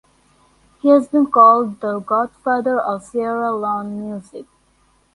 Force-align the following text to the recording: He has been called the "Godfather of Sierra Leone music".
He 0.79 0.89
has 0.89 1.07
been 1.07 1.27
called 1.27 1.79
the 1.79 1.99
"Godfather 1.99 2.79
of 2.79 3.03
Sierra 3.03 3.55
Leone 3.55 3.99
music". 4.03 4.47